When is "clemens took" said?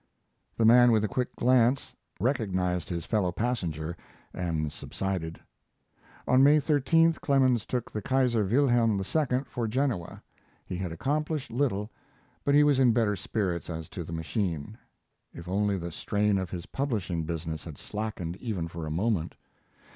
7.21-7.91